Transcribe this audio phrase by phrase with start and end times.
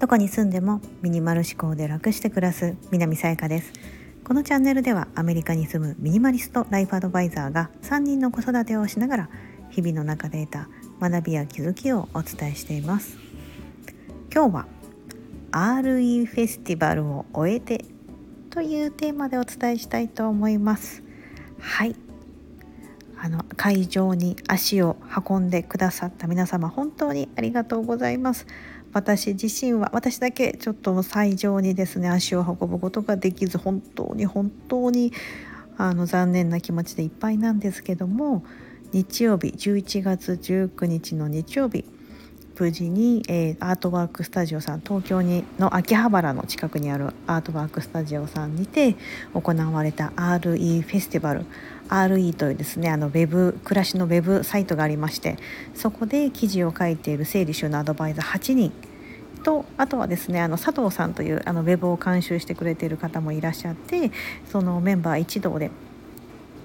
[0.00, 3.72] どこに住んでもミニマル思考で楽して暮らす南さやかです。
[4.22, 9.28] このチャンネルではアメリカに住むミニマリストライフアドバイザーが3人の子育てをしながら
[9.70, 10.68] 日々の中で得た
[11.00, 13.16] 学びや気づきをお伝えしています。
[14.32, 14.66] 今日は
[15.52, 17.84] RE フェスティバルを終えて
[18.50, 21.02] というテーマでお伝えしたいと思います。
[21.60, 21.96] はい。
[23.24, 28.46] あの会場に足を運んでくださった皆様本当にありがとうございます。
[28.92, 35.10] 私自身は私だけちょっと最上にですね足を運ぶことができず本当に本当に
[35.78, 38.44] あの残念な気持ちでいっぱいなんですけども
[38.92, 41.86] 日曜日11月19日の日曜日
[42.58, 48.96] 無事に、えー、アートワークスタジオさん東京にの秋葉原の近くにあるアートワークスタジオさんにて
[49.32, 51.46] 行われた RE フェスティバル。
[51.88, 55.36] RE というですねあのウェブ暮らしのウェブサイトがありまして
[55.74, 58.72] そこで記事を書いている整理収納アドバイザー8人
[59.42, 64.10] とあとはですねあの佐藤さんというあのウェブを監修してくれている方もいらっしゃって
[64.50, 65.70] そのメンバー一同で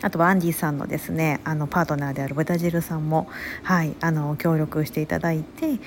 [0.00, 3.28] あとはアンディさんのですねあのパートナーであるブタジルさんも、
[3.62, 5.78] はい、あの協力していただいて、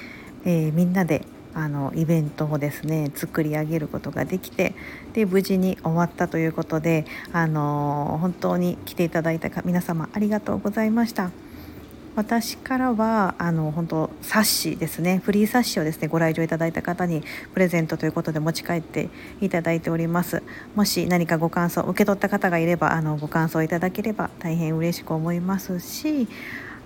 [0.45, 4.75] えー、みんなであのイベントをですね作り上げることができて
[5.13, 11.31] で無事に終わったということであの本当に来ていただいた皆様ありがとうございました。
[12.15, 19.09] 私からはあの本当冊子ですねフリー冊子をですねご来場いただいた方にプレゼントということで持ち帰って
[19.41, 20.41] いただいております
[20.75, 26.29] もし何かご感想受け取った方がいればあのご感想いただければ大変嬉しく思いますし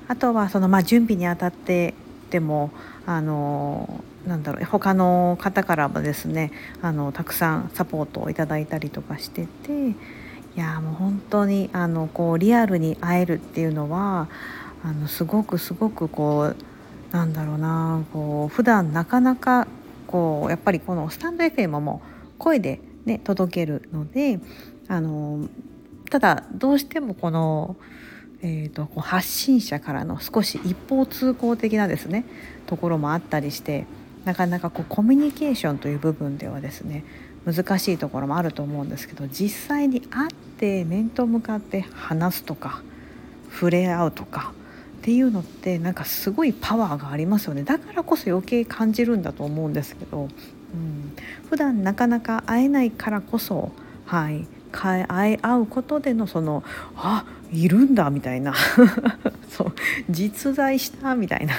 [0.07, 1.93] あとはそのまあ準備にあたって
[2.29, 2.71] でも
[3.05, 9.95] あのなんだろう他の方からもですねあのたくさんサポートをいただいたりとかしててい
[10.55, 14.27] やもう本当にあのこうリアルに会えるっていうのは
[14.83, 16.55] あのすごくすごくこう
[17.11, 19.67] なんだろうなこう普段なかなか
[20.07, 22.01] こうやっぱりこのスタンド FM も
[22.37, 24.39] 声で、ね、届けるので
[24.87, 25.47] あの
[26.09, 27.75] ただどうしてもこの
[28.41, 32.25] えーと、こう発信者からの少し一方通行的なですね
[32.67, 33.85] ところもあったりして
[34.25, 37.03] なかなかこうコミュニケーションという部分ではですね
[37.45, 42.81] 難しいところもあると思うんですけど実際に会って面と向かって話すとか
[43.51, 44.53] 触れ合うとか
[44.99, 47.63] っていうのってなんかすごいパワーがありますよね。
[47.63, 50.29] だからこそ余計感じるんだと思うんですけど、うん、
[51.49, 53.71] 普段なかなか会えないからこそ
[54.05, 54.45] はい。
[54.71, 56.63] 会うことでのその
[56.95, 58.53] あいるんだみたいな。
[59.49, 59.73] そう
[60.09, 61.55] 実在したみたいな。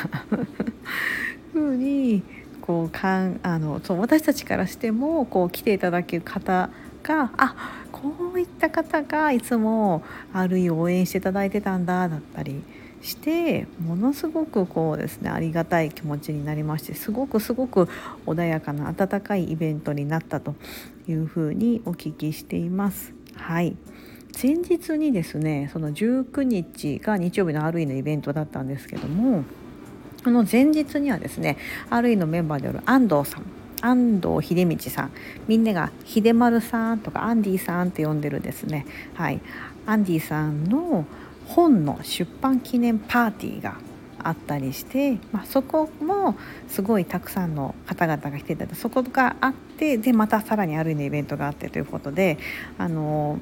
[1.53, 2.23] 風に
[2.61, 6.71] こうかんあのそう私たちからしてもこう来ていただける方
[7.03, 7.55] があ
[7.91, 12.63] こういった方がいつもあるい応援していただいてたんだだったり
[13.03, 17.89] してものすごくこうですねありがたい気持ちになりましてすごくすごく
[18.27, 20.55] 穏やかな温かいイベントになったと
[21.09, 23.13] いうふうにお聞きしています。
[23.35, 23.77] はい
[24.41, 29.45] 前日にですねその19日が日曜日の RE のイベントだったんですけども
[30.23, 31.57] この前日にはですね
[31.91, 33.45] RE のメンバーである安藤さん
[33.83, 35.13] 安藤秀道さん
[35.49, 39.41] みんなが秀丸さんとかアンディさんって呼んでるですねはい
[39.87, 41.07] アンディさんの
[41.51, 43.79] 本の出版記念パーティーが
[44.23, 46.37] あったりして、まあ、そこも
[46.69, 48.61] すごいたくさんの方々が来ていた。
[48.61, 52.39] だいてそこがあってでまたさらにある意味イベントがあってということで
[52.79, 53.39] あの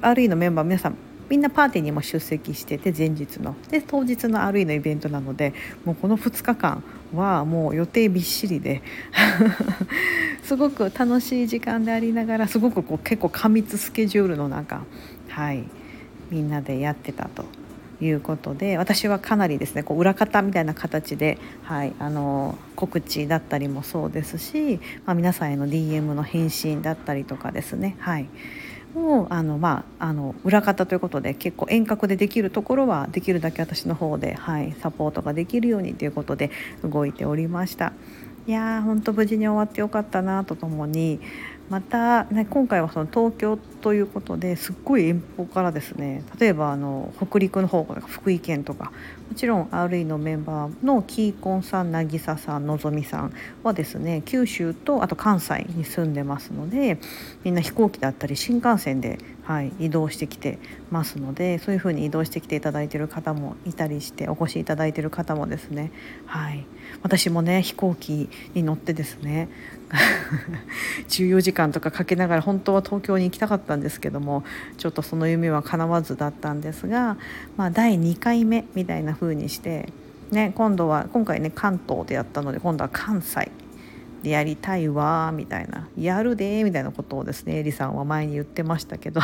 [0.00, 0.96] RE のメンバー皆さん
[1.30, 3.54] みんなパーティーにも出席してて前日の。
[3.70, 5.54] で当日の RE のイベントなので
[5.84, 6.82] もうこの2日間
[7.14, 8.82] はもう予定びっしりで
[10.42, 14.84] すごく楽しい時間でありながらすごくこう結構過密スケジュールの中
[15.28, 15.64] はい。
[16.32, 17.44] みんなでやってたと
[18.00, 28.28] いうことで私はかなりですねこう裏方みたいな形で、はい、あの告知だったりもそうですし、まあ、皆さんへの DM の返信だったりとかですね、はい、
[28.96, 36.50] をあの、まあ、あの裏方ということで結構遠隔でできるところはできるだけ私の方で、はい、サポートができるようにということで
[36.82, 37.92] 動いておりました。
[38.44, 41.20] いやー本当無事に終わってよかったなとともに
[41.72, 48.92] また、ね、今回はその東京ということですっごい遠方からですね例えばあの北陸の方とか福井県とか
[49.30, 53.32] もちろん RE のメンバーのキーコンさん渚さんのぞみさん
[53.62, 56.98] はですね九州とあと関西に住んでますので
[57.42, 60.58] みんな飛行機だったり新幹線で、はい、移動してきて
[60.90, 65.90] ますのでそういうふうに移動してきていただいている方もいたりしてお越しいただいている方もですね、
[66.26, 66.66] はい、
[67.02, 69.48] 私もね飛行機に乗ってですね
[71.08, 74.42] 14時間とかかけながら本当は東京に行きたかったんですけども
[74.78, 77.16] ちょっとその夢は叶わずだったんですが、
[77.56, 79.92] まあ、第2回目みたいな風にして
[80.30, 83.50] ね今度は今回ね関東でやったので今度は関西
[84.22, 85.88] やりたいわみたいな。
[85.98, 89.20] やるでみたいなことをですねえりさんは前に言ってましたけど。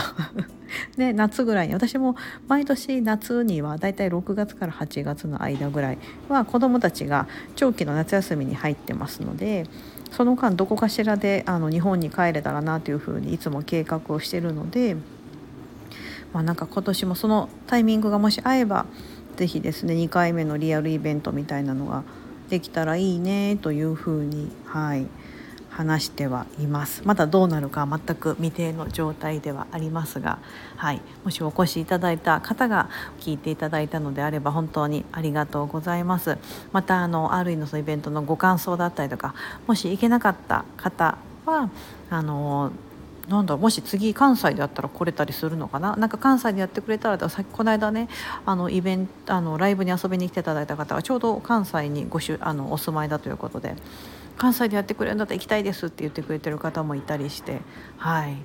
[0.97, 1.75] ね夏ぐらいに。
[1.75, 2.17] 私も
[2.49, 5.99] 毎年夏にはだいたい6月から8月の間ぐらい
[6.29, 9.65] は子どもたちが長期の夏休みに入ってますので
[10.11, 14.97] その間どこかしらであの日本に帰れたらなというふうにいつも計画をしてるので、
[16.33, 18.87] まあ、なんか今年もそのタイミングがもし合えば
[19.37, 22.03] 是非ですね2回目のリアルイベントみたいなのが
[22.49, 25.07] できたらいいねというふうに、はい、
[25.71, 27.03] 話してはいます。
[27.05, 30.39] まだどうなるか全く未定の状態ではありますが、
[30.77, 32.91] はい、もしお越しいただいた方が
[33.21, 36.37] 聞いていただいたのであれば本当にありがとうございます。
[36.73, 39.35] またあの RE のそのイベントのご感想だったりとか
[39.67, 41.71] もし行けなかった方は
[42.11, 42.73] あの
[43.29, 45.97] なんだもし次関西であったら来れたりするのかな？
[45.97, 48.09] なんか関西でやってくれたらさっきこの間ね
[48.47, 53.75] あのイベントあのライブに遊びに来ていただいた方はちょうど関西にごしゅあのお住まいだということで
[54.39, 57.61] 関西でやってくれるんだったら行きたいですって言ってくれてる方もいたりして
[57.99, 58.37] はい。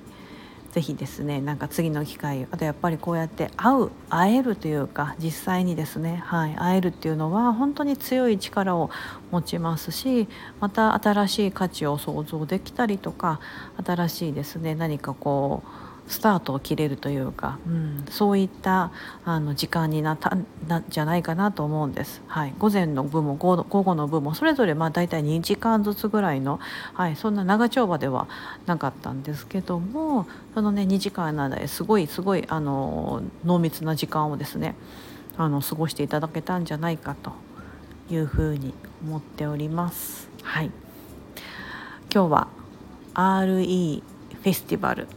[0.74, 8.90] ぜひですねなんか次の機会あとやっぱりこうやって会う会えるというか実際にですね、はい、会えるっていうのは本当に強い力を
[9.30, 10.26] 持ちますし
[10.58, 13.38] また新しい価値を想像できたりとか
[13.86, 18.92] 新しいですね何かこうスタートを切れるというか、うん、そういった
[19.24, 20.36] あの時間になった
[20.68, 22.22] なじゃないかなと思うんです。
[22.26, 26.60] はい、午前の部も午後の部もそれぞれまあ大体2時間ずつぐらいの、
[26.92, 28.28] はい、そんな長丁場では
[28.66, 34.74] なかったんですけどもそのね2時間の間ですごいすごいあの濃密な時間をですね
[35.38, 37.32] あの過ごしていただけたんじゃないかと
[38.10, 40.28] いうふうに思っております。
[40.42, 40.70] はい、
[42.12, 42.48] 今日は
[43.14, 45.08] RE フェスティバル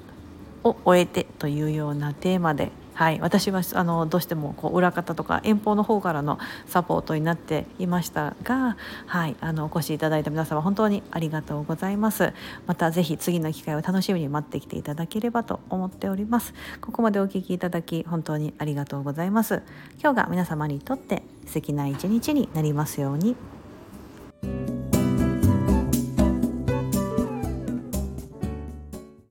[0.67, 8.75] を終えてというようなテーマで、はい、私はあのどうしてもこう裏方とか遠方の方からのサポートになっていましたが、
[9.05, 12.33] はい、あのお越しいただいた皆様本当にありがとうございます。
[12.65, 16.53] また是非次の機会を楽しみに待ってきていただければと思っております。
[16.81, 19.61] ここまでお聞きいただき本当にありがとうございます。
[20.01, 23.56] 今日が皆様にとって素敵な一日になりますように。